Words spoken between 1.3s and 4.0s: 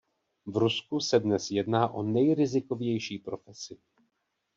jedná o nejrizikovější profesi.